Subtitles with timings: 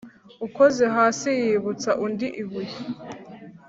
[0.45, 2.75] Ukoze hasi yibutsa undi ibuye.